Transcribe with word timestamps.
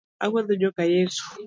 Agwetho 0.23 0.53
joka 0.61 0.81
Yeso. 0.91 1.23